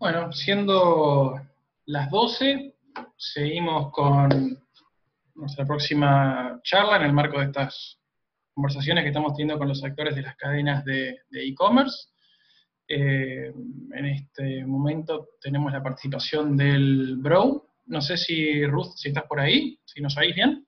[0.00, 1.38] Bueno, siendo
[1.84, 2.74] las 12,
[3.18, 4.58] seguimos con
[5.34, 8.00] nuestra próxima charla en el marco de estas
[8.54, 12.08] conversaciones que estamos teniendo con los actores de las cadenas de e-commerce.
[12.88, 13.52] Eh,
[13.92, 17.66] en este momento tenemos la participación del Bro.
[17.84, 20.66] No sé si Ruth, si estás por ahí, si nos oís bien.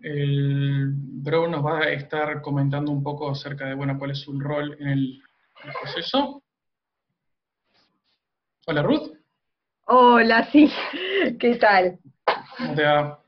[0.00, 4.38] El Bro nos va a estar comentando un poco acerca de, bueno, cuál es su
[4.40, 5.22] rol en el,
[5.80, 6.42] proceso.
[8.66, 9.12] Hola, Ruth.
[9.86, 10.70] Hola, sí.
[11.38, 11.98] ¿Qué tal?
[12.56, 13.22] ¿Cómo te va?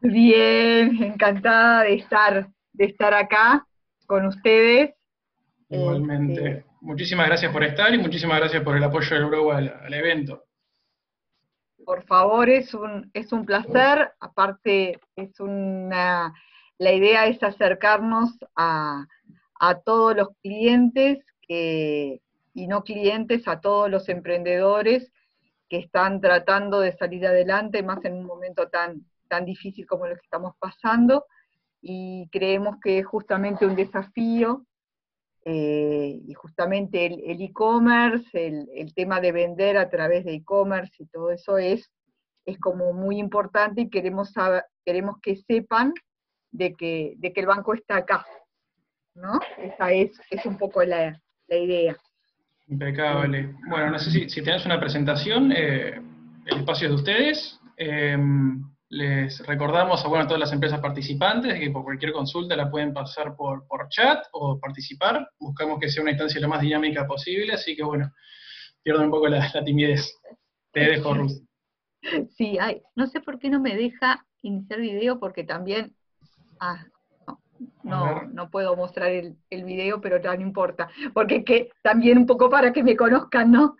[0.00, 3.66] Bien, encantada de estar, de estar acá
[4.06, 4.94] con ustedes.
[5.68, 6.32] Igualmente.
[6.32, 10.42] Este, muchísimas gracias por estar y muchísimas gracias por el apoyo del Bro al evento.
[11.84, 14.12] Por favor, es un, es un placer.
[14.20, 16.32] Aparte, es una,
[16.82, 19.06] la idea es acercarnos a,
[19.84, 25.12] todos los clientes y no clientes, a todos los emprendedores
[25.68, 30.16] que están tratando de salir adelante, más en un momento tan, tan difícil como lo
[30.16, 31.26] que estamos pasando.
[31.80, 34.66] Y creemos que es justamente un desafío
[35.44, 41.30] eh, y justamente el e-commerce, el, tema de vender a través de e-commerce y todo
[41.30, 41.88] eso es,
[42.44, 44.32] es como muy importante y queremos,
[44.84, 45.94] queremos que sepan
[46.52, 48.24] de que, de que el banco está acá,
[49.14, 49.40] ¿no?
[49.58, 51.96] Esa es, es un poco la, idea.
[52.68, 53.54] Impecable.
[53.68, 56.00] Bueno, no sé si, si tenés una presentación, eh,
[56.46, 57.60] el espacio es de ustedes.
[57.76, 62.70] Em, les recordamos a, bueno, a todas las empresas participantes que por cualquier consulta la
[62.70, 65.28] pueden pasar por, por chat o participar.
[65.38, 68.12] Buscamos que sea una instancia lo más dinámica posible, así que bueno,
[68.82, 70.14] pierdo un poco la, timidez.
[70.72, 71.32] Te dejo, Ruth.
[72.36, 75.94] Sí, ay, no sé por qué no me deja iniciar video, porque también,
[76.62, 76.86] ah,
[77.84, 82.26] no, no, puedo mostrar el, el, video, pero ya no importa, porque que también un
[82.26, 83.76] poco para que me conozcan, ¿no?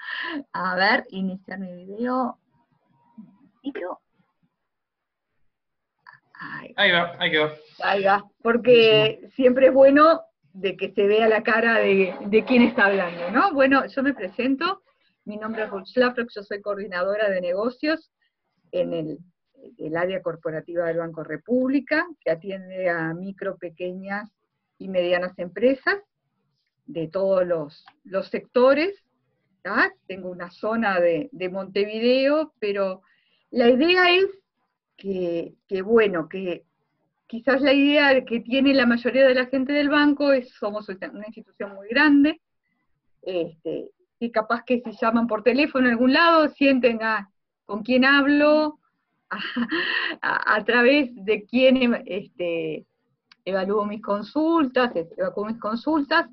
[0.52, 2.38] A ver, iniciar mi video.
[3.62, 4.00] Video,
[6.76, 7.52] Ahí va, ahí quedó.
[7.82, 10.22] Ahí va, porque siempre es bueno
[10.52, 13.52] de que se vea la cara de, de quién está hablando, ¿no?
[13.52, 14.82] Bueno, yo me presento,
[15.24, 18.10] mi nombre es Ruth Schlafrock, yo soy coordinadora de negocios
[18.72, 19.18] en el,
[19.96, 24.30] área corporativa del Banco República, que atiende a micro, pequeñas
[24.78, 25.98] y medianas empresas
[26.86, 28.94] de todos los, sectores.
[30.06, 33.02] Tengo una zona de, de Montevideo, pero
[33.50, 34.26] la idea es
[34.96, 36.64] que, bueno, que
[37.26, 41.26] quizás la idea que tiene la mayoría de la gente del banco es somos una
[41.26, 42.40] institución muy grande,
[43.22, 47.00] este, y capaz que si llaman por teléfono en algún lado, sienten
[47.64, 48.78] con quién hablo,
[50.20, 52.86] a, través de quién este,
[53.44, 56.28] evalúo mis consultas, evalúo mis consultas.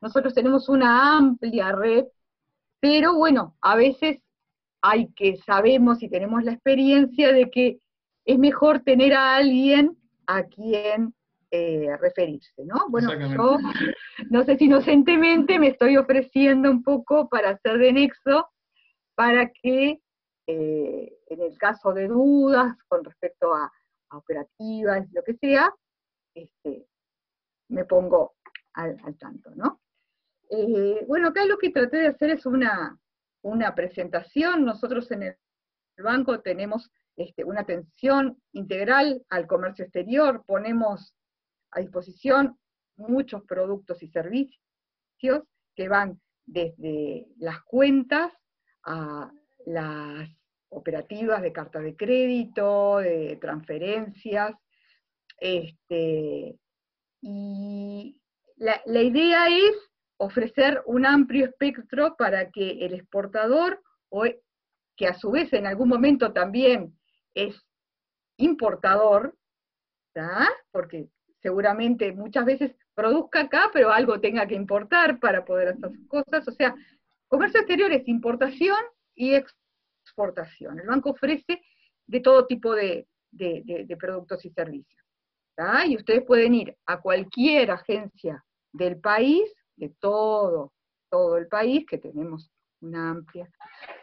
[0.00, 2.04] Nosotros tenemos una amplia red,
[2.80, 4.18] pero bueno, a veces
[4.82, 7.78] hay que, sabemos y tenemos la experiencia de que
[8.24, 11.14] es mejor tener a alguien a quien
[11.50, 12.86] eh, referirse, ¿no?
[12.88, 13.58] Bueno, yo
[14.30, 18.48] no sé si inocentemente me estoy ofreciendo un poco para hacer de nexo
[19.14, 20.00] para que
[20.46, 23.70] eh, en el caso de dudas con respecto a,
[24.10, 25.74] operativas, lo que sea,
[26.34, 26.86] este,
[27.68, 28.36] me pongo
[28.74, 29.80] al, tanto, ¿no?
[30.50, 32.96] Eh, bueno, acá lo que traté de hacer es una,
[33.42, 34.64] una presentación.
[34.64, 35.36] Nosotros en el
[35.98, 41.14] banco tenemos este, una atención integral al comercio exterior, ponemos
[41.72, 42.58] a disposición
[42.96, 45.42] muchos productos y servicios
[45.74, 48.32] que van desde las cuentas
[48.84, 49.32] a
[49.66, 50.28] las
[50.68, 54.54] operativas de carta de crédito, de transferencias,
[55.38, 56.58] este,
[57.20, 58.20] y
[58.56, 59.76] la, la idea es
[60.16, 64.24] ofrecer un amplio espectro para que el exportador, o
[64.96, 66.96] que a su vez en algún momento también
[67.34, 67.56] es
[68.36, 69.34] importador,
[70.70, 71.08] porque
[71.42, 76.46] seguramente muchas veces produzca acá, pero algo tenga que importar para poder hacer sus cosas.
[76.46, 76.74] O sea,
[77.28, 78.78] comercio exterior es importación
[79.14, 80.78] y exportación.
[80.80, 81.62] El banco ofrece
[82.06, 83.06] de todo tipo de,
[83.98, 85.02] productos y servicios.
[85.86, 90.72] Y ustedes pueden ir a cualquier agencia del país, de todo,
[91.10, 92.50] todo el país, que tenemos
[92.80, 93.48] una amplia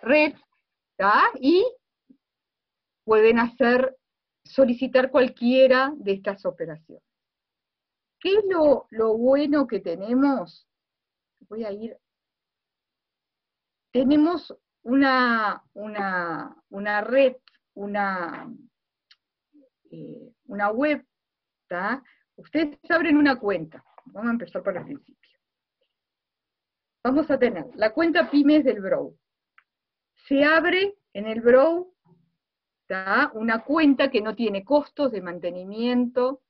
[0.02, 0.34] red,
[1.40, 1.66] y
[3.04, 3.98] pueden hacer,
[4.44, 7.04] solicitar cualquiera de estas operaciones.
[8.20, 10.68] ¿Qué es lo, bueno que tenemos?
[11.50, 11.98] Voy a ir.
[13.92, 17.36] Tenemos una, una, red,
[17.74, 18.52] una,
[19.92, 21.06] eh, una web,
[22.36, 23.84] ustedes abren una cuenta.
[24.06, 25.40] Vamos a empezar por el principio.
[27.04, 29.18] Vamos a tener la cuenta pymes del Brow.
[30.28, 31.94] Se abre en el Brow
[33.34, 36.42] una cuenta que no tiene costos de mantenimiento,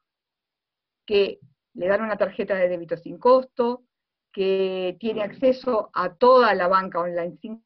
[1.06, 1.40] que
[1.74, 3.84] le dan una tarjeta de débito sin costo,
[4.32, 7.64] que tiene acceso a toda la banca online sin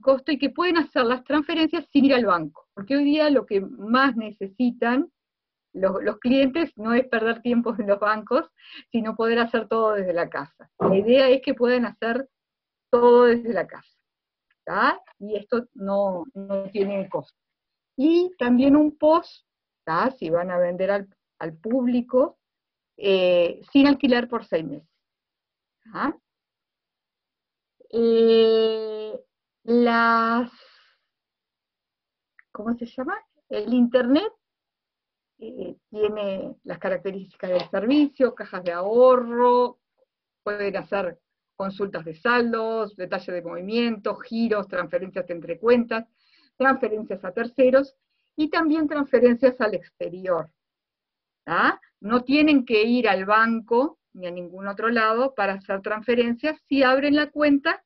[0.00, 2.66] costo y que pueden hacer las transferencias sin ir al banco.
[2.74, 5.10] Porque hoy día lo que más necesitan
[5.76, 8.50] los, clientes no es perder tiempo en los bancos,
[8.90, 10.70] sino poder hacer todo desde la casa.
[10.78, 12.28] La idea es que puedan hacer
[12.90, 13.88] todo desde la casa.
[15.18, 16.24] Y esto no,
[16.72, 17.38] tiene costo.
[17.96, 19.46] Y también un post,
[20.18, 22.38] si van a vender al, público,
[22.96, 24.88] eh, sin alquilar por seis meses.
[27.90, 29.25] Eh,
[29.66, 30.50] las,
[32.52, 33.18] ¿cómo se llama?
[33.48, 34.32] El Internet
[35.38, 39.80] eh, tiene las características del servicio, cajas de ahorro,
[40.42, 41.18] pueden hacer
[41.56, 46.06] consultas de saldos, detalles de movimiento, giros, transferencias entre cuentas,
[46.56, 47.96] transferencias a terceros
[48.36, 50.50] y también transferencias al exterior.
[52.00, 56.82] No tienen que ir al banco ni a ningún otro lado para hacer transferencias si
[56.82, 57.82] abren la cuenta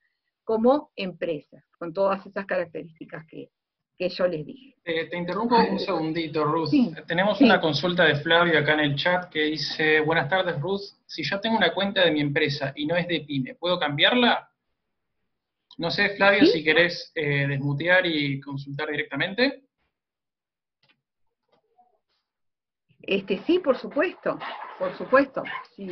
[0.50, 3.50] como empresa, con todas esas características que,
[3.97, 4.75] que yo les dije.
[4.82, 6.70] te interrumpo un segundito, Ruth.
[7.06, 10.81] Tenemos una consulta de Flavio acá en el chat que dice, buenas tardes, Ruth.
[11.06, 14.50] Si yo tengo una cuenta de mi empresa y no es de PyME, ¿puedo cambiarla?
[15.79, 19.67] No sé, Flavio, si querés eh, desmutear y consultar directamente.
[23.02, 24.37] Este, sí, por supuesto,
[24.81, 25.44] por supuesto.
[25.76, 25.87] Si,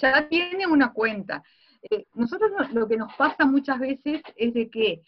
[0.00, 1.44] ya tiene una cuenta.
[1.82, 5.02] Eh, nosotros lo que nos pasa muchas veces es de que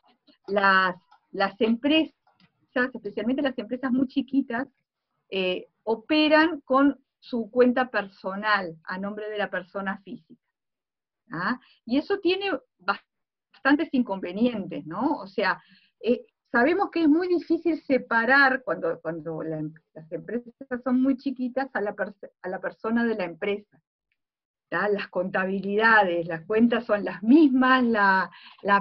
[0.46, 0.96] las,
[1.30, 2.14] las empresas
[2.94, 4.68] especialmente las empresas muy chiquitas,
[5.30, 10.40] eh, operan con su cuenta personal a nombre de la persona física.
[11.30, 11.60] ¿ah?
[11.84, 15.18] Y eso tiene bastantes inconvenientes, ¿no?
[15.18, 15.62] O sea,
[16.00, 20.52] eh, sabemos que es muy difícil separar cuando, cuando las empresas
[20.82, 23.80] son muy chiquitas a la persona de la empresa.
[24.72, 28.30] Las contabilidades, las cuentas son las mismas, la,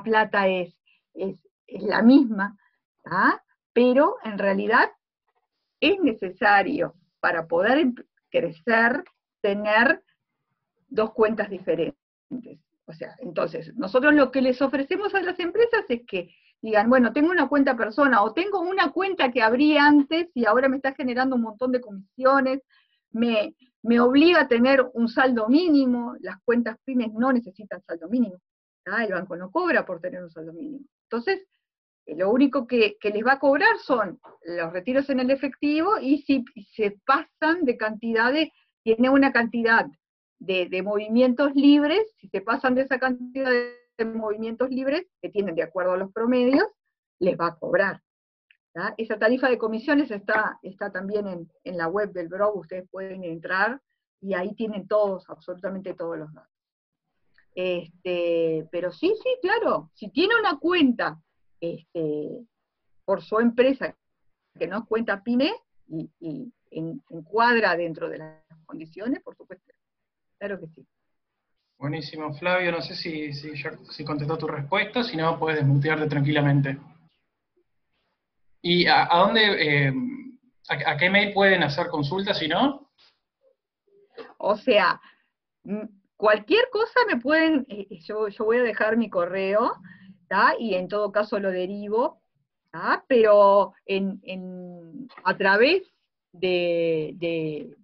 [0.03, 0.73] plata es,
[1.13, 2.57] es, la misma,
[3.05, 3.41] ¿ah?
[3.73, 4.89] pero en realidad
[5.81, 7.95] es necesario para poder em,
[8.29, 9.03] crecer
[9.41, 10.01] tener
[10.87, 11.97] dos cuentas diferentes.
[12.85, 17.11] O sea, entonces, nosotros lo que les ofrecemos a las empresas es que digan, bueno,
[17.11, 20.93] tengo una cuenta persona o tengo una cuenta que abrí antes y ahora me está
[20.93, 22.61] generando un montón de comisiones,
[23.11, 28.37] me, me obliga a tener un saldo mínimo, las cuentas pymes no necesitan saldo mínimo,
[28.85, 30.85] el banco no cobra por tener un saldo mínimo.
[31.09, 31.45] Entonces,
[32.07, 36.43] lo único que, les va a cobrar son los retiros en el efectivo y si
[36.73, 38.49] se pasan de cantidades,
[38.83, 39.85] tiene una cantidad
[40.39, 45.61] de, movimientos libres, si se pasan de esa cantidad de, movimientos libres, que tienen de
[45.61, 46.65] acuerdo a los promedios,
[47.19, 48.01] les va a cobrar.
[48.97, 53.81] Esa tarifa de comisiones está, está también en, la web del blog, ustedes pueden entrar
[54.21, 56.49] y ahí tienen todos, absolutamente todos los datos.
[57.53, 61.19] Este, pero sí, sí, claro, si tiene una cuenta
[61.59, 62.45] este,
[63.03, 63.93] por su empresa
[64.57, 65.51] que no cuenta PYME
[65.89, 66.53] y,
[67.09, 69.73] encuadra dentro de las condiciones, por supuesto.
[70.37, 70.87] Claro que sí.
[71.77, 72.71] Buenísimo, Flavio.
[72.71, 76.77] No sé si, si, contestó tu respuesta, si no, puedes desmutearte tranquilamente.
[78.61, 79.93] ¿Y a, dónde, eh,
[80.69, 82.91] a, qué mail pueden hacer consultas si no?
[84.37, 85.01] O sea,
[86.15, 89.73] cualquier cosa me pueden, eh, yo, yo voy a dejar mi correo,
[90.59, 92.21] y en todo caso lo derivo,
[93.07, 93.73] pero
[95.23, 95.83] a través
[96.31, 97.75] de,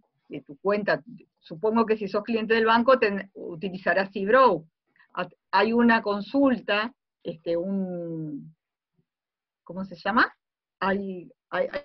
[0.45, 1.03] tu cuenta,
[1.39, 2.93] supongo que si sos cliente del banco
[3.33, 4.65] utilizarás Cibrow.
[5.51, 6.93] Hay una consulta,
[7.23, 8.55] este, un,
[9.63, 10.33] ¿cómo se llama?
[10.79, 11.31] Hay,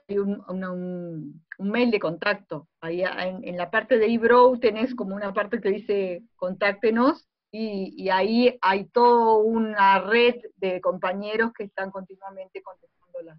[0.08, 2.68] un, mail de contacto.
[2.80, 8.08] Ahí en, en la parte de eBrow tenés como una parte que dice contáctenos y,
[8.08, 13.38] ahí hay toda una red de compañeros que están continuamente contestando las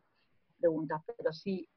[0.60, 1.02] preguntas.
[1.18, 1.68] Pero si,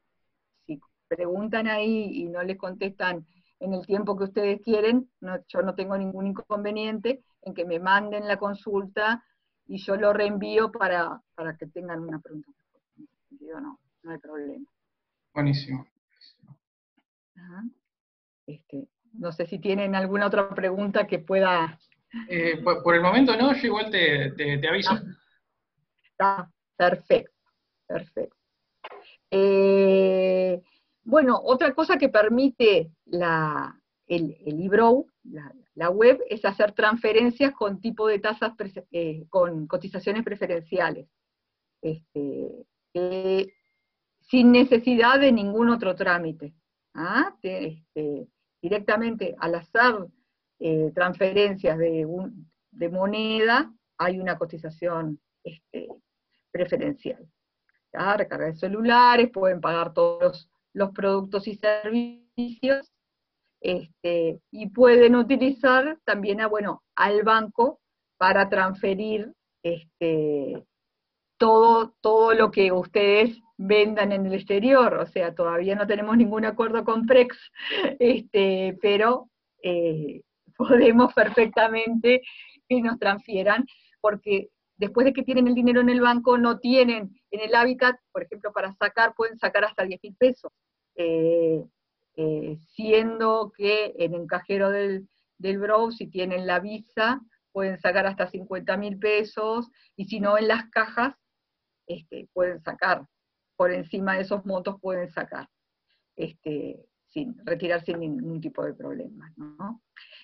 [0.67, 3.25] si preguntan ahí y no les contestan
[3.59, 5.09] en el tiempo que ustedes quieren,
[5.47, 9.23] yo no tengo ningún inconveniente en que me manden la consulta
[9.65, 11.23] y yo lo reenvío para,
[11.57, 12.51] que tengan una pregunta.
[13.53, 14.65] No, no hay problema.
[15.33, 15.87] Buenísimo.
[18.45, 21.79] Este, no sé si tienen alguna otra pregunta que pueda
[22.29, 24.97] eh, por, el momento no, yo igual te, aviso.
[26.03, 27.33] Está perfecto,
[27.85, 28.35] perfecto.
[29.29, 30.61] Eh,
[31.03, 34.69] bueno, otra cosa que permite la, el, el
[35.75, 38.53] la, web, es hacer transferencias con tipo de tasas,
[38.91, 41.07] eh, con cotizaciones preferenciales,
[41.81, 46.53] este, sin necesidad de ningún otro trámite.
[46.93, 47.35] ¿ah?
[47.41, 48.27] Este,
[48.61, 50.07] directamente al hacer
[50.59, 55.87] eh, transferencias de, moneda, hay una cotización este,
[56.51, 57.27] preferencial.
[57.91, 62.91] Recarga de celulares, pueden pagar todos los productos y servicios
[63.59, 67.79] este, y pueden utilizar también bueno, al banco
[68.17, 69.33] para transferir
[71.37, 76.45] todo, todo lo que ustedes vendan en el exterior, o sea, todavía no tenemos ningún
[76.45, 77.35] acuerdo con Prex,
[77.99, 79.29] este, pero
[79.63, 80.21] eh,
[80.57, 82.21] podemos perfectamente
[82.67, 83.65] que nos transfieran,
[84.01, 87.95] porque después de que tienen el dinero en el banco, no tienen en el hábitat,
[88.11, 90.51] por ejemplo, para sacar, pueden sacar hasta 10 mil pesos.
[90.95, 91.63] Eh,
[92.15, 98.07] eh, siendo que en el cajero del, del Brow, si tienen la visa, pueden sacar
[98.07, 101.15] hasta 50 mil pesos, y si no en las cajas,
[101.87, 103.05] este, pueden sacar,
[103.55, 105.49] por encima de esos montos pueden sacar,
[106.15, 109.33] este, sin retirar sin ningún tipo de problema.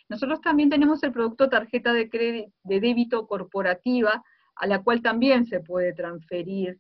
[0.10, 4.24] Nosotros también tenemos el producto tarjeta de, crédito, de débito corporativa,
[4.56, 6.80] a la cual también se puede transferir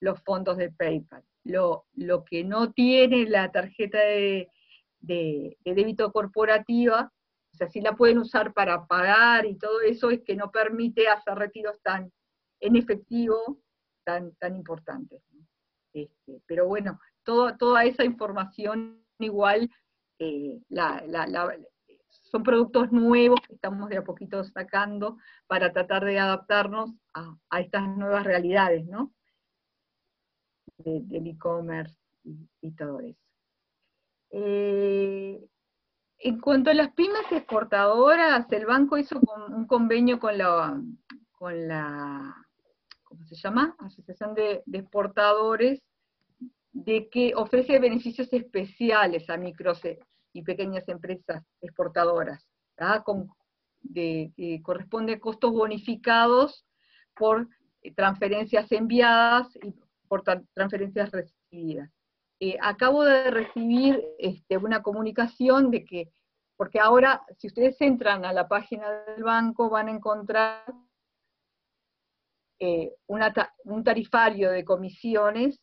[0.00, 1.22] los fondos de PayPal.
[1.44, 1.86] Lo,
[2.28, 4.48] que no tiene la tarjeta de,
[5.00, 7.12] débito corporativa,
[7.52, 11.08] o sea, sí la pueden usar para pagar y todo eso, es que no permite
[11.08, 12.12] hacer retiros tan
[12.60, 13.58] en efectivo,
[14.04, 15.22] tan, tan importantes.
[15.92, 19.70] Este, pero bueno, toda esa información igual
[20.18, 20.60] eh,
[22.30, 27.88] son productos nuevos que estamos de a poquito sacando para tratar de adaptarnos a, estas
[27.96, 29.12] nuevas realidades, ¿no?
[30.78, 31.96] del e-commerce
[32.60, 33.20] y, todo eso.
[34.30, 35.44] Eh,
[36.18, 40.80] en cuanto a las pymes exportadoras, el banco hizo un convenio con la,
[41.32, 42.34] con la
[43.12, 43.76] ¿cómo se llama?
[43.78, 45.82] Asociación de, Exportadores,
[46.72, 49.80] de que ofrece beneficios especiales a micros
[50.32, 52.46] y pequeñas empresas exportadoras,
[53.94, 56.64] que corresponde a costos bonificados
[57.14, 57.46] por
[57.94, 59.74] transferencias enviadas y
[60.08, 60.22] por
[60.54, 61.90] transferencias recibidas.
[62.40, 66.08] Eh, acabo de recibir este, una comunicación de que,
[66.56, 70.64] porque ahora si ustedes entran a la página del banco van a encontrar
[72.64, 75.60] eh, un tarifario de comisiones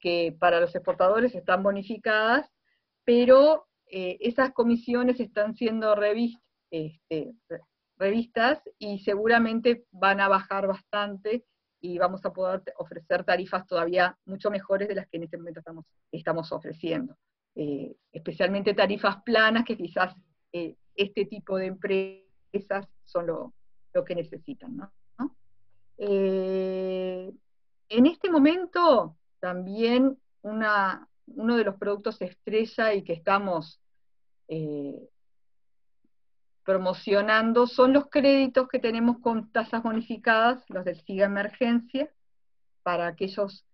[0.00, 2.50] que para los exportadores están bonificadas,
[3.04, 5.94] pero eh, esas comisiones están siendo
[6.72, 7.34] este,
[7.96, 11.44] revistas y seguramente van a bajar bastante
[11.80, 15.60] y vamos a poder ofrecer tarifas todavía mucho mejores de las que en este momento
[15.60, 17.16] estamos, estamos ofreciendo.
[17.54, 20.16] Eh, especialmente tarifas planas que quizás
[20.52, 23.54] eh, este tipo de empresas son lo,
[24.04, 24.90] que necesitan.
[26.04, 27.32] Eh,
[27.88, 33.80] en este momento también uno de los productos estrella y que estamos
[36.64, 42.10] promocionando son los créditos que tenemos con tasas bonificadas, los del SIGA Emergencia,
[42.82, 43.64] para aquellos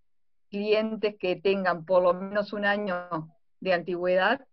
[0.50, 4.46] clientes que tengan por lo menos un año de antigüedad,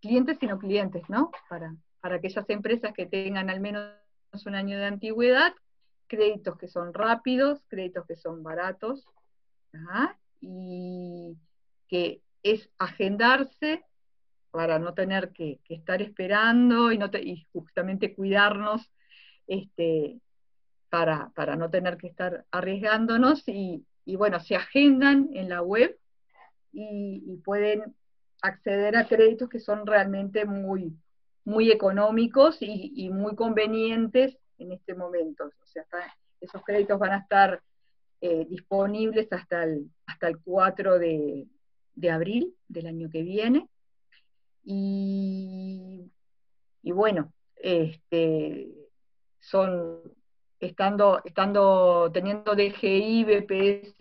[0.00, 1.32] clientes y no clientes, ¿no?
[1.48, 3.92] Para, para aquellas empresas que tengan al menos
[4.46, 5.52] un año de antigüedad,
[6.08, 9.06] créditos que son rápidos, créditos que son baratos,
[10.40, 11.36] y
[11.88, 13.84] que es agendarse
[14.50, 17.10] para no tener que, estar esperando y, no
[17.52, 18.90] justamente cuidarnos
[19.46, 20.20] este,
[20.88, 23.84] para, no tener que estar arriesgándonos y,
[24.16, 25.98] bueno, se agendan en la web
[26.72, 27.94] y, pueden
[28.40, 30.96] acceder a créditos que son realmente muy,
[31.44, 35.44] muy económicos y, muy convenientes en este momento.
[35.44, 35.84] O sea,
[36.40, 37.62] esos créditos van a estar
[38.20, 43.68] eh, disponibles hasta el, hasta el 4 de abril del año que viene.
[44.70, 46.10] Y,
[46.82, 48.68] bueno, este,
[49.40, 50.02] son
[50.60, 53.96] estando, estando teniendo DGI, BPS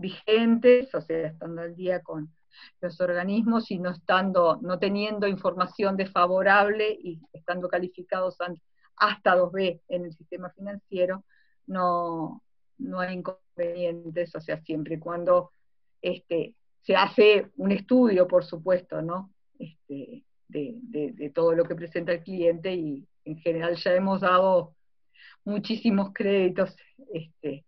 [0.00, 2.34] vigentes, o sea, estando al día con
[2.80, 8.40] los organismos y no estando, no teniendo información desfavorable y estando calificados
[9.00, 11.24] hasta 2B en el sistema financiero,
[11.66, 12.42] no,
[12.78, 15.52] no hay inconvenientes, o sea, siempre y cuando
[16.00, 19.32] este, se hace un estudio, por supuesto, ¿no?
[19.58, 24.74] Este, de, todo lo que presenta el cliente y en general ya hemos dado
[25.44, 26.76] muchísimos créditos.
[27.12, 27.64] Este,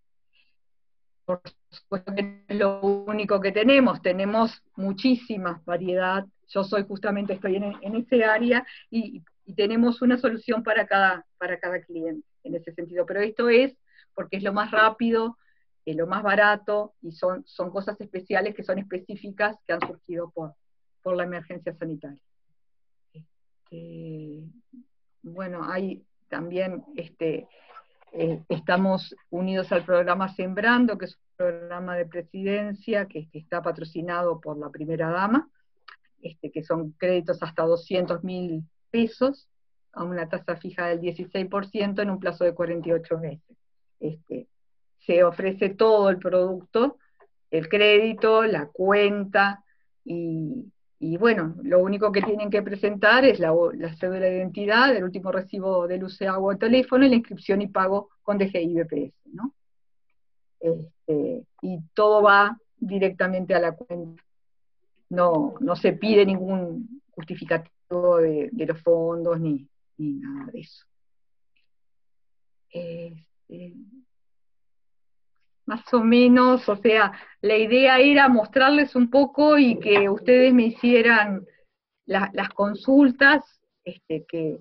[1.25, 7.57] por supuesto que es lo único que tenemos, tenemos muchísima variedad yo soy justamente, estoy
[7.57, 12.73] en, en ese área y, tenemos una solución para cada, para cada cliente en ese
[12.73, 13.07] sentido.
[13.07, 13.77] Pero esto es
[14.15, 15.39] porque es lo más rápido,
[15.85, 20.31] es lo más barato y son, son cosas especiales que son específicas que han surgido
[20.31, 20.55] por,
[21.03, 22.19] por la emergencia sanitaria.
[23.13, 24.45] Este,
[25.23, 27.49] bueno, hay también, este,
[28.13, 34.41] eh, estamos unidos al programa Sembrando, que es un programa de presidencia que, está patrocinado
[34.41, 35.49] por la primera dama,
[36.23, 39.49] este, que son créditos hasta 200 mil pesos
[39.93, 43.57] a una tasa fija del 16% en un plazo de 48 meses.
[43.99, 44.47] Este,
[44.99, 46.99] se ofrece todo el producto,
[47.51, 49.65] el crédito, la cuenta
[50.05, 50.73] y,
[51.05, 53.53] y bueno, lo único que tienen que presentar es la,
[53.99, 57.67] cédula de identidad, el último recibo de luz, agua o teléfono y la inscripción y
[57.67, 59.53] pago con DGI BPS, ¿no?
[60.61, 64.23] Este, y todo va directamente a la cuenta.
[65.09, 67.75] No, no se pide ningún justificativo
[68.19, 69.69] de, los fondos ni,
[69.99, 70.87] nada de eso.
[72.71, 73.75] Este,
[75.67, 80.67] más o menos, o sea, la idea era mostrarles un poco y que ustedes me
[80.67, 81.47] hicieran
[82.07, 84.59] las consultas este, que,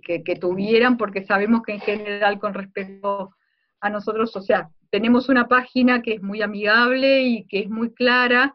[0.00, 3.34] que, tuvieran, porque sabemos que en general con respecto
[3.80, 7.92] a nosotros, o sea, tenemos una página que es muy amigable y que es muy
[7.92, 8.54] clara,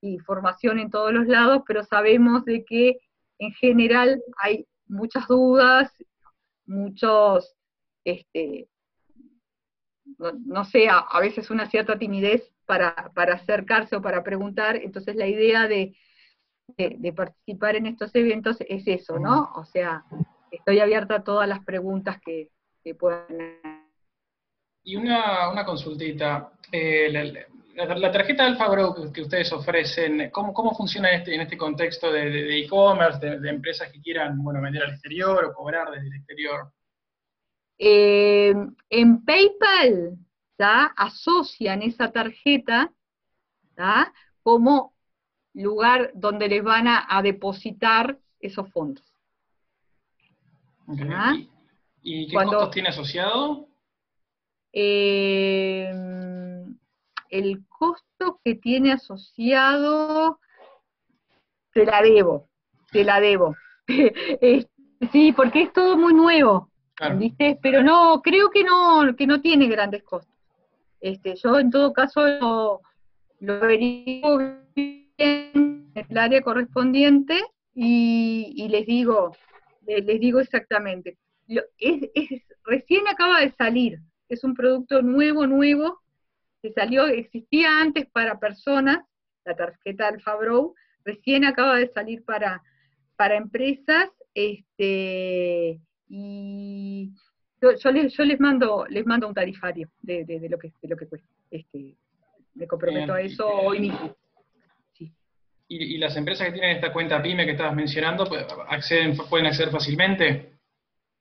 [0.00, 2.98] y formación en todos los lados, pero sabemos de que
[3.38, 5.92] en general hay muchas dudas,
[6.66, 7.54] muchos
[8.04, 8.68] este,
[10.18, 15.68] no, sea a veces una cierta timidez para, acercarse o para preguntar, entonces la idea
[15.68, 15.96] de,
[17.16, 19.50] participar en estos eventos es eso, ¿no?
[19.56, 20.04] O sea,
[20.50, 22.50] estoy abierta a todas las preguntas que,
[22.98, 23.26] puedan.
[24.82, 26.52] Y una, una consultita.
[26.72, 27.22] Eh, la,
[28.12, 33.18] tarjeta Alfa Grow que, ustedes ofrecen, ¿cómo, cómo funciona este, en este contexto de e-commerce,
[33.18, 36.72] de, de, empresas que quieran bueno, vender al exterior o cobrar desde el exterior?
[37.82, 38.54] Eh,
[38.90, 40.18] en PayPal
[40.96, 42.92] asocian esa tarjeta
[44.42, 44.94] como
[45.54, 49.04] lugar donde les van a, depositar esos fondos.
[52.02, 53.66] ¿Y qué costos tiene asociado?
[54.72, 55.90] Eh,
[57.30, 60.38] el costo que tiene asociado,
[61.72, 62.50] te la debo,
[62.92, 63.56] te la debo.
[65.12, 66.70] sí, porque es todo muy nuevo.
[67.62, 70.36] Pero no, creo que no, que no tiene grandes costos.
[71.00, 72.82] Este, yo en todo caso lo,
[73.38, 74.60] lo bien
[75.16, 77.42] en el área correspondiente
[77.74, 79.34] y, les digo,
[79.86, 81.16] les, digo exactamente.
[81.78, 86.02] es, recién acaba de salir, es un producto nuevo, nuevo,
[86.62, 88.98] que salió, existía antes para personas,
[89.44, 92.62] la tarjeta Alfa Bro, recién acaba de salir para,
[93.16, 97.12] para empresas, este, y
[97.60, 100.96] yo, les, yo les mando les mando un tarifario de, de, lo que de lo
[100.96, 101.28] que cuesta.
[101.50, 101.96] Este,
[102.54, 104.16] me comprometo a eso hoy mismo.
[105.72, 109.70] ¿Y, las empresas que tienen esta cuenta PYME que estabas mencionando pues, acceden pueden acceder
[109.70, 110.58] fácilmente?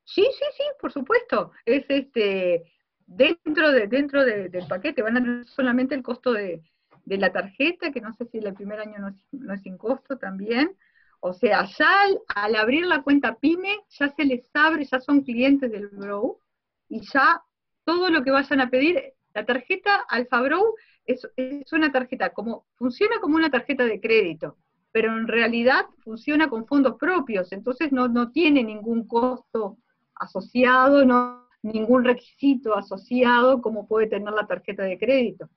[0.03, 1.51] Sí, sí, sí, por supuesto.
[1.65, 2.63] Es este
[3.09, 6.61] dentro de dentro del paquete van a tener solamente el costo de,
[7.05, 9.77] de la tarjeta, que no sé si el primer año no es, no es sin
[9.77, 10.77] costo también,
[11.19, 11.89] o sea, ya
[12.35, 16.39] al, abrir la cuenta PYME, ya se les abre, ya son clientes del Brow,
[16.87, 17.43] y ya
[17.83, 21.27] todo lo que vayan a pedir, la tarjeta Alfa Brow es,
[21.73, 24.57] una tarjeta, como funciona como una tarjeta de crédito,
[24.91, 29.77] pero en realidad funciona con fondos propios, entonces no, no tiene ningún costo
[30.15, 35.49] asociado, no ningún requisito asociado como puede tener la tarjeta de crédito.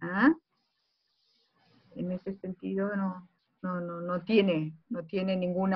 [0.00, 0.32] ¿Ah?
[1.96, 3.28] En ese sentido no
[3.64, 5.74] no, no, no tiene, no tiene ningún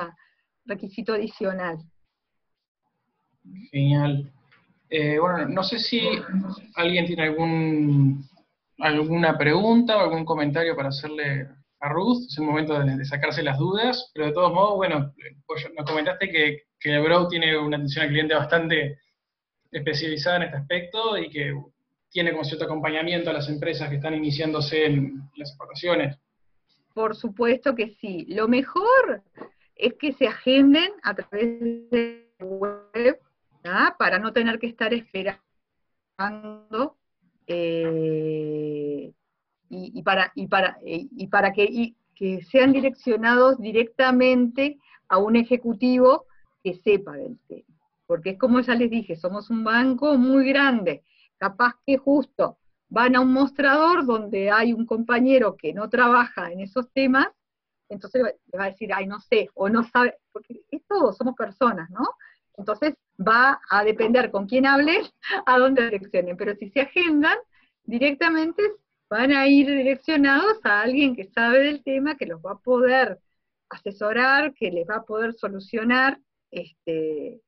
[0.67, 1.79] requisito adicional.
[3.73, 4.31] Genial.
[4.91, 6.03] Eh, bueno, no sé si
[6.75, 8.25] alguien tiene algún
[8.79, 11.49] alguna pregunta o algún comentario para hacerle
[11.81, 15.13] a Ruth, es el momento de, sacarse las dudas, pero de todos modos, bueno,
[15.77, 18.99] nos comentaste que, que Brow tiene una atención al cliente bastante
[19.71, 21.55] especializada en este aspecto y que
[22.11, 26.17] tiene como cierto acompañamiento a las empresas que están iniciándose en las exportaciones.
[26.95, 28.25] Por supuesto que sí.
[28.29, 29.23] Lo mejor
[29.77, 33.21] es que se agenden a través de web
[33.99, 35.39] para no tener que estar esperando
[37.47, 39.13] eh,
[39.69, 44.79] y, para, y, para, y para que, que sean direccionados directamente
[45.09, 46.27] a un ejecutivo
[46.63, 47.78] que sepa del tema.
[48.09, 51.05] Porque es como ya les dije, somos un banco muy grande,
[51.39, 56.61] capaz que justo van a un mostrador donde hay un compañero que no trabaja en
[56.61, 57.29] esos temas
[57.89, 61.35] entonces le va a decir, ay, no sé, o no sabe, porque es todo, somos
[61.35, 62.05] personas, ¿no?
[62.57, 65.01] Entonces va a depender con quién hable,
[65.47, 67.37] a dónde direccionen, pero si se agendan,
[67.85, 68.63] directamente
[69.09, 73.19] van a ir direccionados a alguien que sabe del tema, que los va a poder
[73.71, 77.41] asesorar, que les va a poder solucionar este,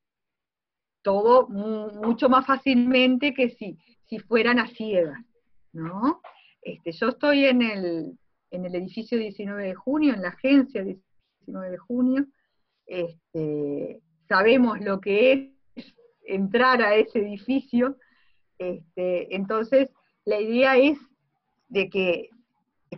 [1.01, 5.19] todo mucho más fácilmente que si, si fueran a ciegas,
[5.73, 6.21] ¿no?
[6.61, 8.17] Este, yo estoy en el,
[8.51, 12.25] en el edificio 19 de junio, en la agencia 19 de junio,
[12.85, 15.93] este, sabemos lo que es
[16.25, 17.97] entrar a ese edificio,
[18.57, 19.89] este, entonces
[20.25, 20.99] la idea es
[21.69, 22.29] de que,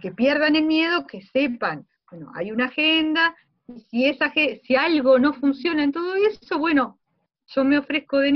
[0.02, 3.36] que pierdan el miedo, que sepan, bueno, hay una agenda,
[3.68, 7.00] y si, esa, si algo no funciona en todo eso, bueno,
[7.48, 8.32] yo me ofrezco de,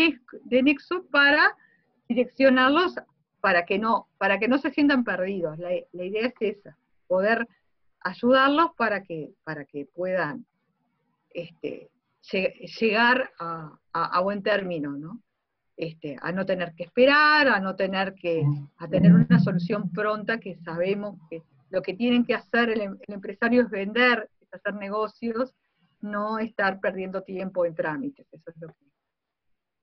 [0.63, 1.55] nexo para
[2.07, 2.95] direccionarlos
[3.41, 5.57] para que no, para que no se sientan perdidos.
[5.57, 7.47] La, idea es esa, poder
[8.01, 10.45] ayudarlos para que, para que puedan
[11.29, 11.89] este,
[12.31, 15.21] llegar a, buen término, ¿no?
[15.75, 18.43] Este, a no tener que esperar, a no tener que,
[18.77, 22.97] a tener una solución pronta que sabemos que lo que tienen que hacer el, el
[23.07, 25.53] empresario es vender, es hacer negocios,
[26.01, 28.25] no estar perdiendo tiempo en trámites.
[28.31, 28.86] Eso es lo que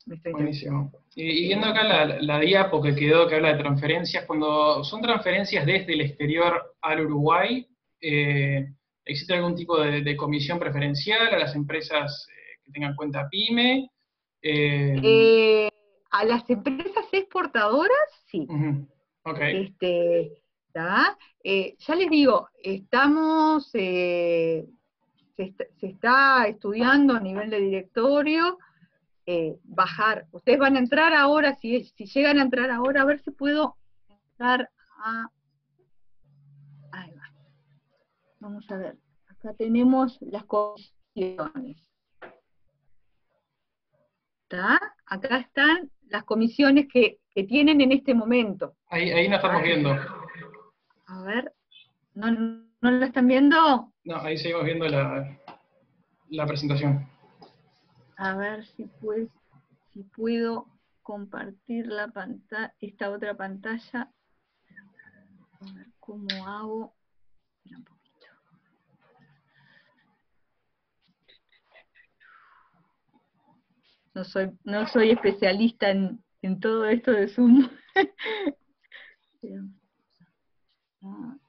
[0.06, 0.92] Buenísimo.
[1.14, 5.64] Y, viendo acá la, la, diapo que quedó, que habla de transferencias, cuando son transferencias
[5.64, 7.66] desde el exterior al Uruguay,
[8.00, 8.70] eh,
[9.04, 13.90] ¿existe algún tipo de, comisión preferencial a las empresas eh, que tengan cuenta PYME?
[14.42, 15.70] Eh,
[16.10, 18.46] a las empresas exportadoras, sí.
[19.40, 20.32] Este,
[20.74, 24.66] ya les digo, estamos, se
[25.80, 28.58] está estudiando a nivel de directorio,
[29.26, 30.26] eh, bajar.
[30.32, 33.76] Ustedes van a entrar ahora, si, si llegan a entrar ahora, a ver si puedo
[34.08, 35.28] entrar a...
[36.92, 37.22] Ahí va.
[38.40, 38.96] Vamos a ver.
[39.28, 41.88] Acá tenemos las comisiones.
[44.42, 44.78] ¿Está?
[45.06, 48.76] Acá están las comisiones que, que, tienen en este momento.
[48.88, 49.90] Ahí, ahí nos estamos viendo.
[51.06, 51.52] A ver,
[52.14, 53.92] ¿no, ¿no lo están viendo?
[54.04, 55.38] No, ahí seguimos viendo la,
[56.28, 57.13] la presentación
[58.16, 59.28] a ver si, pues,
[59.92, 60.66] si puedo
[61.02, 64.12] compartir la pantalla, esta otra pantalla.
[65.60, 66.94] A ver cómo hago.
[67.64, 68.26] un poquito.
[74.14, 77.68] No soy, no soy especialista en, en todo esto de Zoom.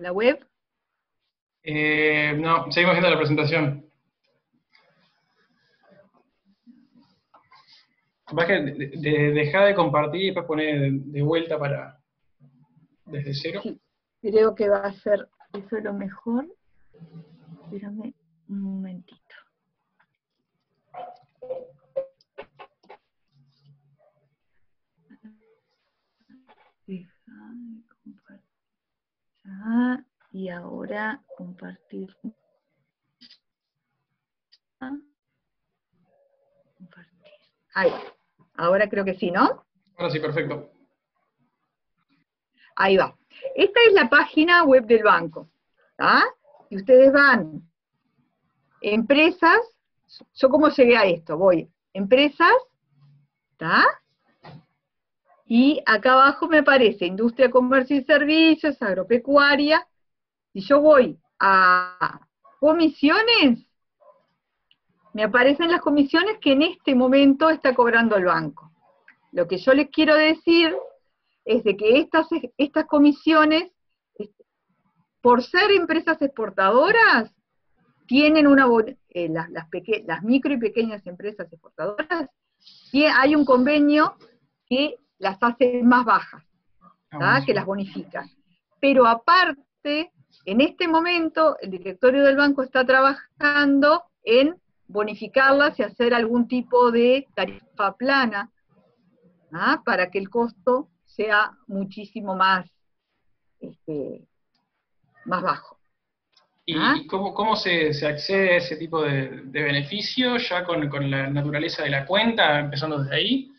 [0.00, 0.46] La web?
[1.62, 3.86] Eh, no, seguimos viendo la presentación.
[8.24, 11.98] Capaz que de, dejar de compartir y después poner de, vuelta para
[13.04, 13.60] desde cero.
[13.62, 13.80] Sí,
[14.22, 16.46] creo que va a ser eso lo mejor.
[17.64, 18.14] Espérame
[18.48, 19.20] un momentito.
[30.32, 32.16] Y ahora compartir.
[36.78, 37.32] Compartir.
[37.74, 37.92] Ahí.
[38.54, 39.64] Ahora creo que sí, ¿no?
[39.96, 40.70] Ahora sí, perfecto.
[42.76, 43.16] Ahí va.
[43.54, 45.50] Esta es la página web del banco.
[45.98, 46.24] ¿ah?
[46.70, 47.62] Y ustedes van,
[48.80, 49.60] empresas,
[50.34, 52.52] yo cómo llegué a esto, voy, empresas,
[53.52, 53.84] ¿está?
[55.52, 59.84] Y acá abajo me aparece industria, comercio y servicios, agropecuaria.
[60.52, 62.20] Si yo voy a
[62.60, 63.66] comisiones,
[65.12, 68.70] me aparecen las comisiones que en este momento está cobrando el banco.
[69.32, 70.72] Lo que yo les quiero decir
[71.44, 73.72] es de que estas, estas comisiones,
[75.20, 77.34] por ser empresas exportadoras,
[78.06, 78.68] tienen una,
[79.08, 79.66] eh, las, las,
[80.06, 82.30] las micro y pequeñas empresas exportadoras,
[82.92, 84.14] y hay un convenio
[84.68, 86.42] que las hace más bajas,
[87.12, 88.26] ah, que las bonifica.
[88.80, 90.10] Pero aparte,
[90.46, 94.56] en este momento, el directorio del banco está trabajando en
[94.88, 98.50] bonificarlas y hacer algún tipo de tarifa plana,
[99.84, 102.70] para que el costo sea muchísimo más,
[103.60, 104.24] este,
[105.24, 105.76] más bajo.
[106.64, 106.94] ¿Y, ¿Ah?
[107.08, 111.90] cómo, se, accede a ese tipo de, de beneficio ya con, con, la naturaleza de
[111.90, 113.49] la cuenta, empezando desde ahí?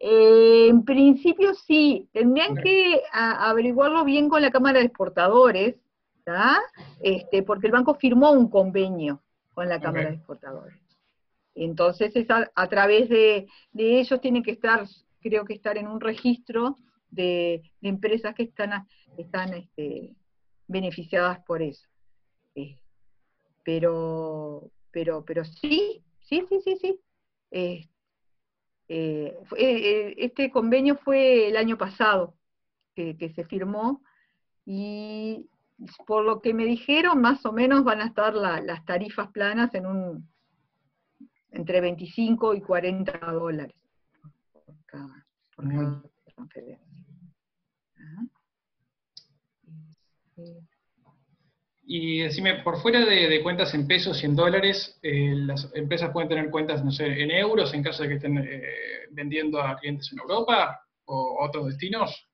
[0.00, 5.76] Eh, en principio sí, tendrían que averiguarlo bien con la Cámara de Exportadores,
[7.00, 9.22] este, porque el banco firmó un convenio
[9.54, 10.78] con la Cámara de Exportadores.
[11.54, 12.12] Entonces,
[12.54, 14.86] a, través de, ellos tienen que estar,
[15.20, 16.76] creo que estar en un registro
[17.10, 20.14] de, empresas que están, están este,
[20.68, 21.88] beneficiadas por eso.
[22.54, 22.78] Eh,
[23.64, 27.00] pero, pero, pero sí, sí, sí, sí, sí.
[28.88, 32.34] Eh, eh, este convenio fue el año pasado
[32.94, 34.02] que, se firmó
[34.64, 35.46] y
[36.06, 39.86] por lo que me dijeron, más o menos van a estar las tarifas planas en
[39.86, 40.28] un
[41.50, 43.74] entre 25 y 40 dólares
[44.52, 46.77] por cada, transferencia.
[52.00, 56.28] Y decime, por fuera de, cuentas en pesos y en dólares, eh, las empresas pueden
[56.28, 58.62] tener cuentas, no sé, en euros en caso de que estén eh,
[59.10, 62.24] vendiendo a clientes en Europa o otros destinos.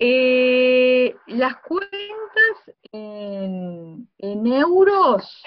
[0.00, 5.40] Eh, las cuentas en, en euros,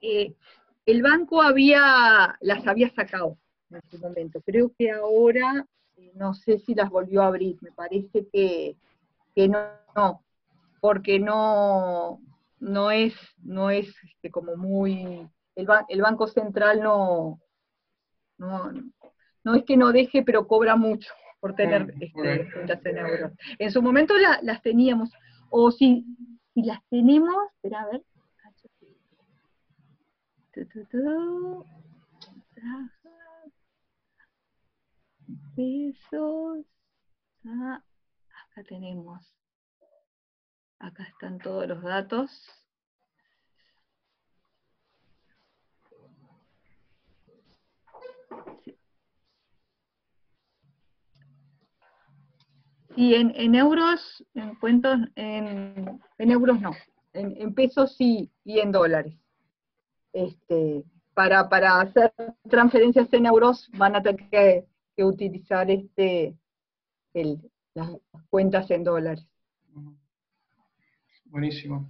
[0.00, 3.36] el banco había, las había sacado
[3.68, 4.40] en su momento.
[4.40, 5.66] Creo que ahora,
[6.14, 8.74] no sé si las volvió a abrir, me parece que,
[9.34, 10.23] que no
[10.84, 12.20] porque no,
[12.60, 17.40] no es, no es este, como muy, el, el, Banco Central no,
[18.36, 23.32] no, es que no deje, pero cobra mucho por tener este, cuentas en euros.
[23.58, 25.10] En su momento las teníamos,
[25.48, 26.04] o si,
[26.52, 28.02] si las tenemos, espera a ver.
[35.56, 36.66] Pesos.
[37.46, 37.82] Ah,
[38.50, 39.34] acá tenemos.
[40.78, 42.30] Acá están todos los datos.
[52.94, 53.14] Sí.
[53.14, 56.70] en, euros, en cuentos, en, euros no,
[57.12, 59.14] en, pesos sí y en dólares.
[60.12, 62.12] Este, para, para hacer
[62.48, 64.66] transferencias en euros van a tener que,
[65.02, 66.36] utilizar este,
[67.74, 67.90] las
[68.30, 69.26] cuentas en dólares.
[71.34, 71.88] Buenísimo.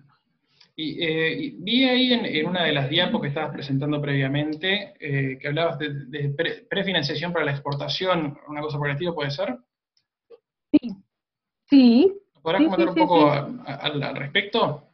[0.74, 5.48] Eh, y, vi ahí en, una de las diapos que estabas presentando previamente, eh, que
[5.48, 9.58] hablabas de, prefinanciación para la exportación, una cosa por el estilo, ¿puede ser?
[10.72, 10.96] Sí,
[11.68, 12.14] sí.
[12.40, 14.88] ¿Podrás comentar un poco al, respecto?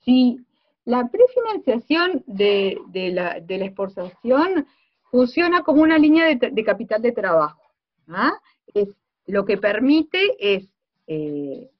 [0.00, 0.44] Sí,
[0.84, 2.80] la prefinanciación de,
[3.12, 4.66] la, exportación
[5.04, 7.62] funciona como una línea de, capital de trabajo.
[8.08, 8.32] ¿ah?
[8.74, 8.88] Es,
[9.26, 10.68] lo que permite es
[11.06, 11.70] eh,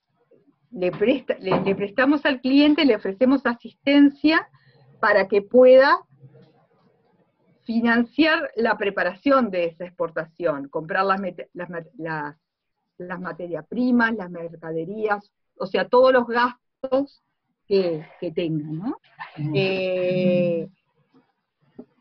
[0.71, 0.91] le,
[1.75, 4.49] prestamos al cliente, le ofrecemos asistencia
[5.01, 5.99] para que pueda
[7.65, 11.21] financiar la preparación de esa exportación, comprar las,
[12.99, 17.23] las, materias primas, las mercaderías, o sea, todos los gastos
[17.67, 18.95] que, que tengan.
[19.55, 20.69] Eh,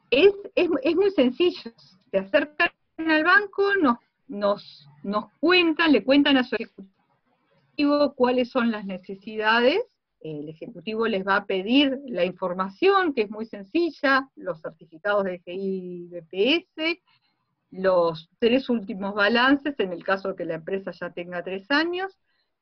[0.10, 1.72] es, muy sencillo,
[2.12, 6.97] se acercan al banco, nos, nos, nos cuentan, le cuentan a su ejecutivo
[8.16, 9.80] cuáles son las necesidades,
[10.20, 15.40] el Ejecutivo les va a pedir la información, que es muy sencilla, los certificados de
[15.40, 17.02] GI
[17.70, 22.18] los tres últimos balances, en el caso de que la empresa ya tenga tres años,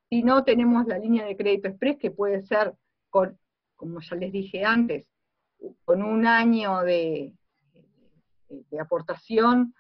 [0.10, 2.74] si no tenemos la línea de crédito express, que puede ser
[3.10, 3.38] con,
[3.76, 5.08] como ya les dije antes,
[5.86, 7.34] con un año de,
[8.50, 9.74] de aportación,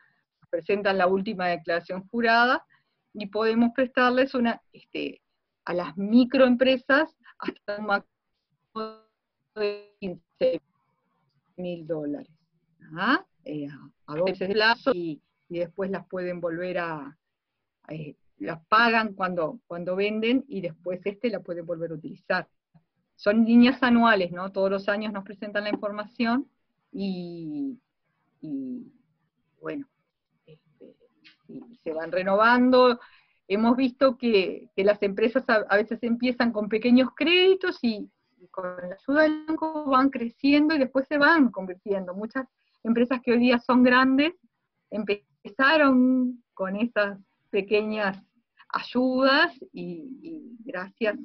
[0.50, 2.66] presentan la última declaración jurada,
[3.14, 5.22] y podemos prestarles una, este,
[5.66, 9.06] a las microempresas hasta un máximo
[9.56, 10.62] de 15
[11.58, 12.32] mil dólares.
[12.96, 13.26] ¿ah?
[13.44, 13.68] Eh,
[14.08, 17.18] a dos veces de plazo y, después las pueden volver a,
[17.90, 22.48] eh, las pagan cuando, cuando venden y después este la pueden volver a utilizar.
[23.16, 24.52] Son líneas anuales, ¿no?
[24.52, 26.50] Todos los años nos presentan la información
[26.92, 27.80] y,
[29.62, 29.88] bueno,
[30.46, 30.96] este,
[31.84, 33.00] se van renovando,
[33.48, 38.10] hemos visto que, las empresas a, veces empiezan con pequeños créditos y,
[38.52, 42.14] con la ayuda del banco van creciendo y después se van convirtiendo.
[42.14, 42.48] Muchas
[42.84, 44.34] empresas que hoy día son grandes
[44.92, 48.22] empezaron con esas pequeñas
[48.70, 51.18] ayudas y, gracias,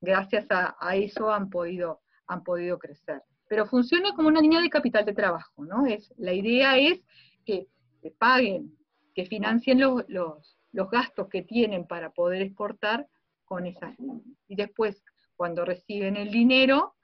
[0.00, 3.22] gracias a, eso han podido, han podido crecer.
[3.48, 5.86] Pero funciona como una línea de capital de trabajo, ¿no?
[5.86, 7.00] Es, la idea es
[7.44, 7.68] que,
[8.18, 8.76] paguen,
[9.14, 13.06] que financien los los gastos que tienen para poder exportar
[13.44, 14.26] con esas líneas.
[14.48, 15.02] Y después,
[15.36, 16.94] cuando reciben el dinero,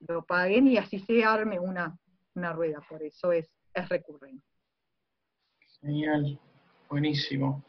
[0.00, 1.98] lo paguen y así se arme una,
[2.34, 4.44] rueda, por eso es, es recurrente.
[5.80, 6.38] Genial,
[6.88, 7.64] buenísimo.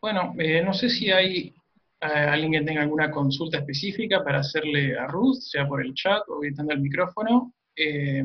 [0.00, 1.54] Bueno, eh, no sé si hay
[2.00, 6.22] eh, alguien que tenga alguna consulta específica para hacerle a Ruth, sea por el chat
[6.28, 7.52] o gritando el micrófono.
[7.76, 8.24] Eh,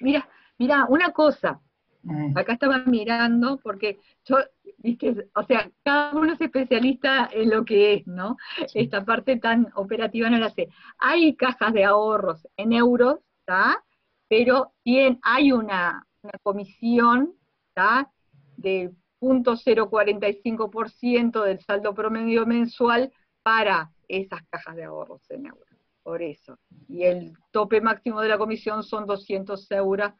[0.00, 1.60] mira, mira, una cosa.
[2.02, 2.36] Mm.
[2.36, 4.38] Acá estaba mirando porque yo,
[4.82, 8.36] viste, o sea, cada uno es especialista en lo que es, ¿no?
[8.74, 10.68] Esta parte tan operativa no la sé.
[10.98, 13.84] Hay cajas de ahorros en euros, ¿está?
[14.28, 17.34] Pero bien, hay una, una comisión,
[17.68, 18.10] ¿está?
[18.56, 18.90] De
[19.20, 25.68] 0.045% del saldo promedio mensual para esas cajas de ahorros en euros.
[26.02, 26.58] Por eso.
[26.88, 30.12] Y el tope máximo de la comisión son 200 euros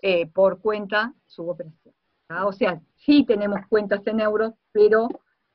[0.00, 1.85] eh, por cuenta su operación.
[2.28, 5.08] O sea, sí tenemos cuentas en euros, pero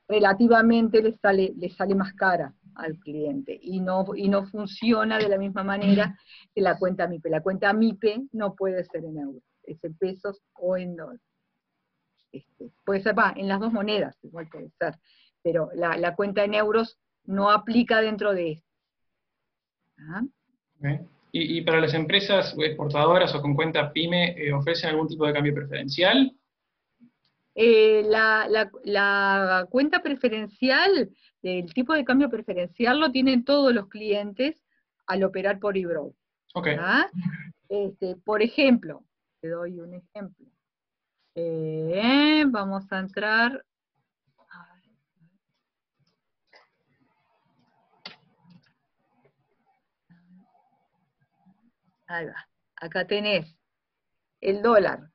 [0.08, 5.28] relativamente le sale, le sale más cara al cliente y no, y no funciona de
[5.28, 6.18] la misma manera
[6.54, 7.30] que la cuenta MIPE.
[7.30, 11.20] La cuenta MIPE no puede ser en euros, es en pesos o en dólares.
[12.32, 14.94] Este, puede ser, va, en las dos monedas, igual puede ser,
[15.42, 18.68] pero la, cuenta en euros no aplica dentro de esto.
[19.98, 20.22] ¿Ah?
[21.30, 25.54] ¿Y, para las empresas exportadoras o con cuenta PYME eh, ofrecen algún tipo de cambio
[25.54, 26.34] preferencial?
[27.54, 31.10] Eh, la, cuenta preferencial,
[31.42, 34.62] el tipo de cambio preferencial lo tienen todos los clientes
[35.06, 36.14] al operar por eBrow.
[36.54, 36.76] Okay.
[36.78, 37.08] ¿Ah?
[37.68, 39.04] Este, por ejemplo,
[39.40, 40.46] te doy un ejemplo.
[41.34, 43.64] Eh, vamos a entrar.
[52.06, 52.46] Ahí va.
[52.76, 53.56] Acá tenés
[54.40, 55.11] el dólar.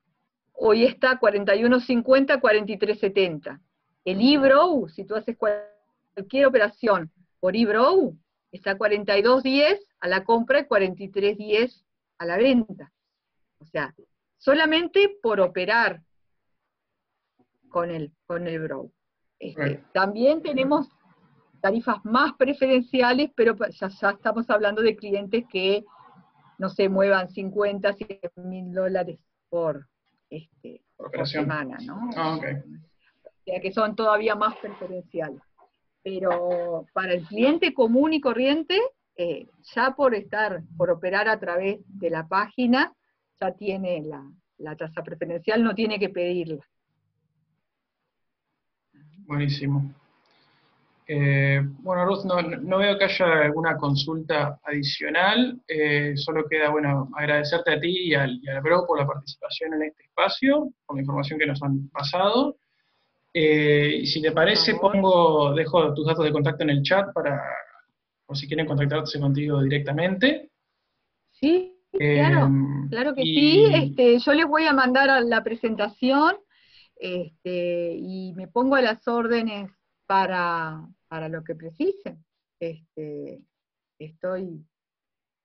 [0.59, 3.61] Hoy está 41.50, 43.70.
[4.05, 8.17] El eBrow, si tú haces cualquier operación por eBrow,
[8.51, 11.83] está 42.10 a la compra y 43.10
[12.17, 12.91] a la venta.
[13.59, 13.93] O sea,
[14.37, 16.01] solamente por operar
[17.69, 18.91] con el, con el Brow.
[19.39, 20.87] Este, también tenemos
[21.61, 25.85] tarifas más preferenciales, pero ya, estamos hablando de clientes que
[26.57, 29.87] no se muevan 50, 100 mil dólares por,
[30.29, 30.81] este,
[31.25, 32.09] semana, ¿no?
[32.15, 32.55] Ah, okay.
[32.55, 35.41] O sea que son todavía más preferenciales.
[36.03, 38.79] Pero para el cliente común y corriente,
[39.15, 42.93] eh, ya por estar, por operar a través de la página,
[43.39, 46.65] ya tiene la, la tasa preferencial, no tiene que pedirla.
[49.25, 49.93] Buenísimo.
[51.09, 57.73] Eh, bueno, Ruth, no, veo que haya alguna consulta adicional, eh, solo queda, bueno, agradecerte
[57.73, 58.47] a ti y al, y
[58.85, 62.57] por la participación en este espacio, por la información que nos han pasado.
[63.33, 67.41] Eh, y si te parece, pongo, dejo tus datos de contacto en el chat para,
[68.25, 70.49] por si quieren contactarse contigo directamente.
[71.31, 72.49] Sí, claro,
[72.89, 73.65] claro que sí.
[73.73, 76.35] Este, yo les voy a mandar la presentación
[76.95, 79.71] este, y me pongo a las órdenes
[80.05, 82.23] para, lo que precisen.
[82.59, 83.41] Este,
[83.99, 84.65] estoy,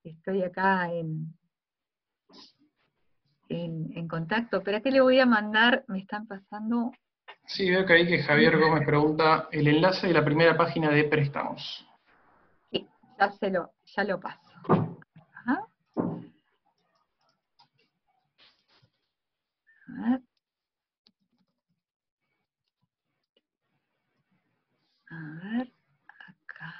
[0.04, 1.34] estoy acá en,
[3.48, 4.62] en, contacto.
[4.62, 5.84] ¿Pero qué le voy a mandar?
[5.88, 6.92] Me están pasando...
[7.46, 11.04] Sí, veo que ahí que Javier Gómez pregunta el enlace de la primera página de
[11.04, 11.86] préstamos.
[12.70, 12.86] Sí,
[13.18, 14.52] ya, se lo, ya lo paso.
[19.88, 20.20] A ver.
[25.12, 25.72] A ver,
[26.28, 26.74] acá.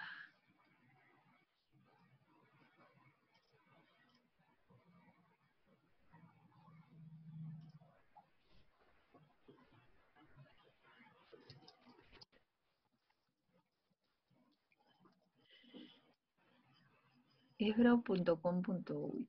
[17.58, 19.28] ebro.com.uy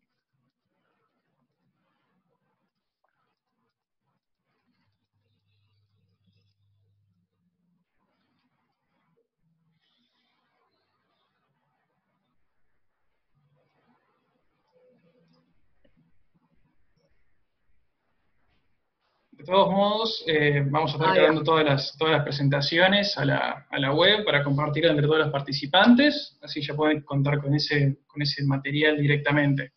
[19.53, 23.79] todos modos, eh, vamos a estar cargando todas las, todas las presentaciones a la, a
[23.79, 28.23] la, web para compartir entre todos los participantes, así ya pueden contar con ese, con
[28.23, 29.73] ese material directamente.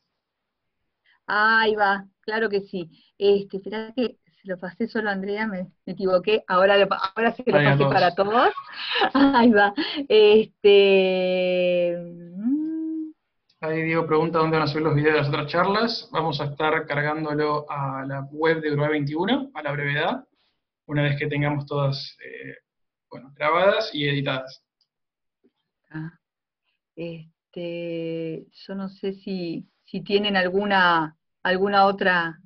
[1.27, 2.89] Ahí va, claro que sí.
[3.19, 6.77] Este, espera que se lo pasé solo a Andrea, me, equivoqué, ahora,
[7.15, 8.49] ahora sí que lo pasé para todos.
[9.13, 9.75] Ahí va.
[10.09, 11.97] Este,
[13.61, 16.09] Ahí Diego pregunta dónde van a subir los videos de las otras charlas.
[16.13, 20.25] Vamos a estar cargándolo a la web de Uruguay 21, a la brevedad,
[20.87, 22.57] una vez que tengamos todas eh,
[23.35, 24.63] grabadas y editadas.
[25.91, 26.19] Ah,
[26.95, 32.41] este, yo no sé si, si tienen alguna, alguna otra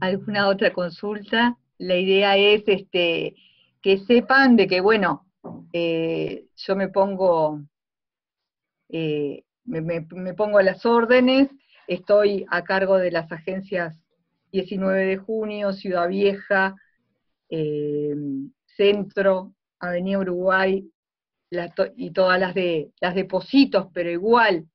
[0.00, 1.58] ¿Alguna otra consulta?
[1.76, 3.34] La idea es este,
[3.82, 5.26] que sepan de que, bueno,
[5.74, 7.60] eh, yo me pongo,
[8.88, 11.48] eh, me, pongo a las órdenes,
[11.86, 13.98] estoy a cargo de las agencias
[14.52, 16.74] 19 de junio, Ciudad Vieja,
[17.48, 18.14] eh,
[18.66, 20.90] Centro, Avenida Uruguay,
[21.96, 24.68] y todas las de las depositos, pero igual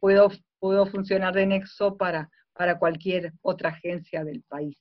[0.00, 4.76] puedo, puedo funcionar de nexo para, para cualquier otra agencia del país.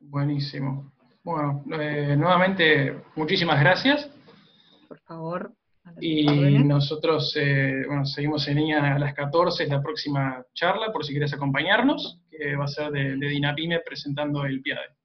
[0.00, 0.92] Buenísimo.
[1.22, 4.10] Bueno, eh, nuevamente muchísimas gracias.
[4.88, 5.52] Por favor.
[6.00, 11.04] Y nosotros eh, bueno, seguimos en línea a las 14, es la próxima charla, por
[11.04, 15.01] si quieres acompañarnos, que va a ser de, de Dinapime presentando el PIADE.